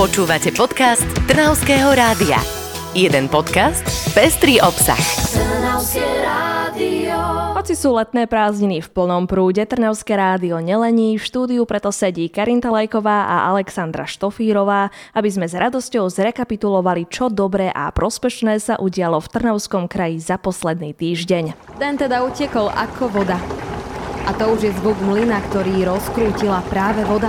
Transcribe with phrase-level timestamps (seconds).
[0.00, 2.40] Počúvate podcast Trnavského rádia.
[2.96, 3.84] Jeden podcast,
[4.16, 4.96] pestrý obsah.
[7.52, 12.72] Hoci sú letné prázdniny v plnom prúde, Trnavské rádio nelení, v štúdiu preto sedí Karinta
[12.72, 19.20] Lajková a Alexandra Štofírová, aby sme s radosťou zrekapitulovali, čo dobré a prospešné sa udialo
[19.20, 21.76] v Trnavskom kraji za posledný týždeň.
[21.76, 23.36] Ten teda utiekol ako voda.
[24.24, 27.28] A to už je zvuk mlyna, ktorý rozkrútila práve voda.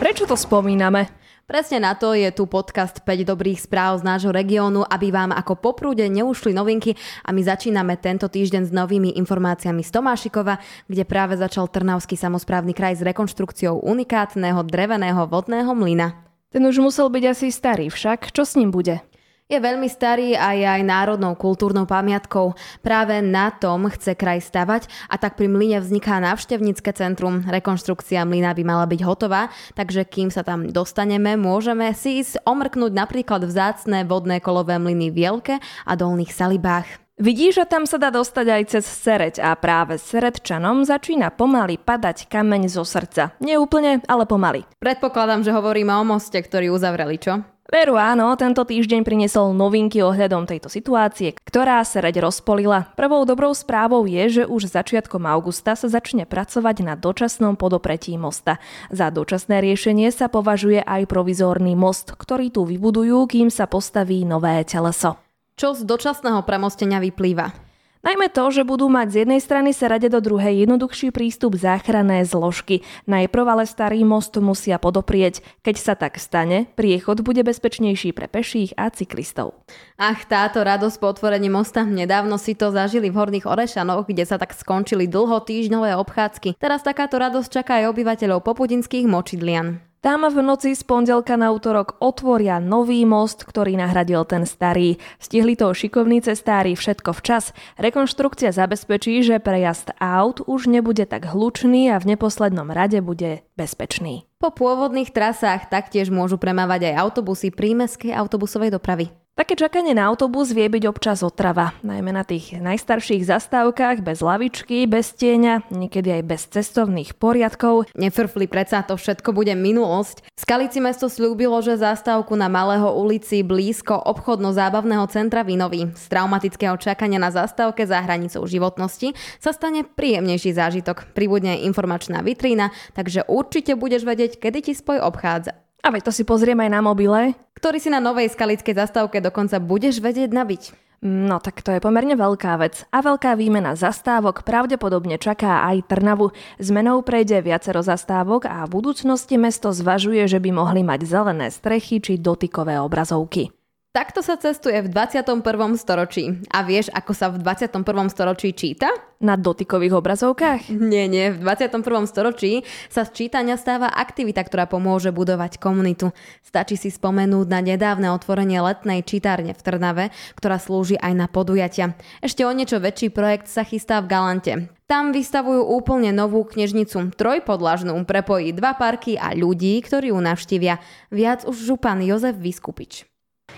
[0.00, 1.19] Prečo to spomíname?
[1.50, 5.58] Presne na to je tu podcast 5 dobrých správ z nášho regiónu, aby vám ako
[5.58, 6.94] po prúde neušli novinky
[7.26, 12.70] a my začíname tento týždeň s novými informáciami z Tomášikova, kde práve začal Trnavský samozprávny
[12.70, 16.22] kraj s rekonštrukciou unikátneho dreveného vodného mlyna.
[16.54, 19.02] Ten už musel byť asi starý, však čo s ním bude?
[19.50, 22.54] Je veľmi starý a je aj národnou kultúrnou pamiatkou.
[22.86, 27.42] Práve na tom chce kraj stavať a tak pri mlyne vzniká návštevnícke centrum.
[27.42, 32.94] Rekonštrukcia mlyna by mala byť hotová, takže kým sa tam dostaneme, môžeme si ísť omrknúť
[32.94, 36.86] napríklad vzácne vodné kolové mlyny v Jelke a Dolných Salibách.
[37.18, 42.30] Vidíš, že tam sa dá dostať aj cez Sereď a práve Seredčanom začína pomaly padať
[42.30, 43.34] kameň zo srdca.
[43.42, 44.62] Nie úplne, ale pomaly.
[44.78, 47.44] Predpokladám, že hovoríme o moste, ktorý uzavreli, čo?
[47.70, 52.90] Veru áno, tento týždeň priniesol novinky ohľadom tejto situácie, ktorá sa reď rozpolila.
[52.98, 58.58] Prvou dobrou správou je, že už začiatkom augusta sa začne pracovať na dočasnom podopretí mosta.
[58.90, 64.66] Za dočasné riešenie sa považuje aj provizórny most, ktorý tu vybudujú, kým sa postaví nové
[64.66, 65.22] teleso.
[65.54, 67.69] Čo z dočasného premostenia vyplýva?
[68.00, 72.24] Najmä to, že budú mať z jednej strany sa rade do druhej jednoduchší prístup záchranné
[72.24, 72.80] zložky.
[73.04, 75.44] Najprv ale starý most musia podoprieť.
[75.60, 79.52] Keď sa tak stane, priechod bude bezpečnejší pre peších a cyklistov.
[80.00, 81.84] Ach, táto radosť po otvorení mosta.
[81.84, 86.56] Nedávno si to zažili v Horných Orešanoch, kde sa tak skončili dlho týždňové obchádzky.
[86.56, 89.89] Teraz takáto radosť čaká aj obyvateľov popudinských močidlian.
[90.00, 94.96] Tam v noci z pondelka na útorok otvoria nový most, ktorý nahradil ten starý.
[95.20, 97.52] Stihli to šikovní cestári všetko včas.
[97.76, 104.24] Rekonštrukcia zabezpečí, že prejazd aut už nebude tak hlučný a v neposlednom rade bude bezpečný.
[104.40, 109.12] Po pôvodných trasách taktiež môžu premávať aj autobusy prímeskej autobusovej dopravy.
[109.40, 114.84] Také čakanie na autobus vie byť občas otrava, najmä na tých najstarších zastávkach, bez lavičky,
[114.84, 117.88] bez tieňa, niekedy aj bez cestovných poriadkov.
[117.96, 120.28] Nefrfli, predsa to všetko bude minulosť.
[120.36, 127.16] Skalici mesto slúbilo, že zastávku na Malého ulici blízko obchodno-zábavného centra Vinovi z traumatického čakania
[127.16, 131.16] na zastávke za hranicou životnosti sa stane príjemnejší zážitok.
[131.16, 135.69] Pribudne informačná vitrína, takže určite budeš vedieť, kedy ti spoj obchádza.
[135.80, 137.34] A veď to si pozriem aj na mobile.
[137.56, 140.62] Ktorý si na novej skalickej zastávke dokonca budeš vedieť nabiť.
[141.00, 142.84] No tak to je pomerne veľká vec.
[142.92, 146.36] A veľká výmena zastávok pravdepodobne čaká aj Trnavu.
[146.60, 152.04] Zmenou prejde viacero zastávok a v budúcnosti mesto zvažuje, že by mohli mať zelené strechy
[152.04, 153.48] či dotykové obrazovky.
[153.90, 155.42] Takto sa cestuje v 21.
[155.74, 156.46] storočí.
[156.54, 157.82] A vieš, ako sa v 21.
[158.06, 158.86] storočí číta?
[159.18, 160.70] Na dotykových obrazovkách?
[160.70, 161.34] Nie, nie.
[161.34, 162.06] V 21.
[162.06, 166.14] storočí sa z čítania stáva aktivita, ktorá pomôže budovať komunitu.
[166.38, 171.98] Stačí si spomenúť na nedávne otvorenie letnej čítárne v Trnave, ktorá slúži aj na podujatia.
[172.22, 174.52] Ešte o niečo väčší projekt sa chystá v Galante.
[174.86, 180.78] Tam vystavujú úplne novú knižnicu, trojpodlažnú, prepojí dva parky a ľudí, ktorí ju navštívia.
[181.10, 183.09] Viac už župan Jozef Vyskupič.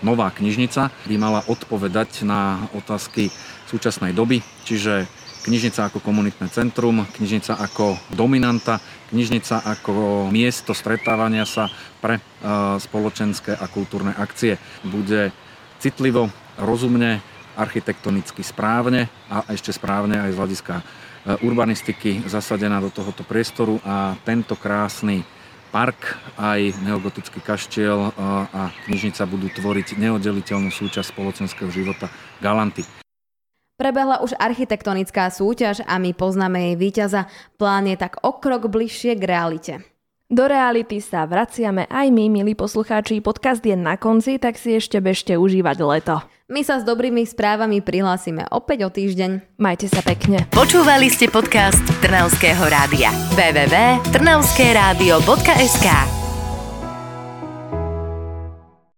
[0.03, 3.31] Nová knižnica by mala odpovedať na otázky
[3.71, 5.07] súčasnej doby, čiže
[5.47, 11.71] knižnica ako komunitné centrum, knižnica ako dominanta, knižnica ako miesto stretávania sa
[12.03, 12.21] pre e,
[12.83, 14.59] spoločenské a kultúrne akcie.
[14.83, 15.31] Bude
[15.79, 16.27] citlivo,
[16.59, 17.23] rozumne,
[17.55, 20.83] architektonicky správne a ešte správne aj z hľadiska e,
[21.47, 25.23] urbanistiky zasadená do tohoto priestoru a tento krásny
[25.73, 28.13] park, aj neogotický kaštiel
[28.53, 32.85] a knižnica budú tvoriť neoddeliteľnú súčasť spoločenského života Galanty.
[33.73, 37.25] Prebehla už architektonická súťaž a my poznáme jej víťaza.
[37.57, 39.73] Plán je tak o krok bližšie k realite.
[40.29, 43.21] Do reality sa vraciame aj my, milí poslucháči.
[43.25, 46.21] Podcast je na konci, tak si ešte bežte užívať leto.
[46.53, 49.57] My sa s dobrými správami prihlásime opäť o týždeň.
[49.57, 50.45] Majte sa pekne.
[50.53, 53.09] Počúvali ste podcast Trnavského rádia.
[53.33, 56.12] www.trnavskeradio.sk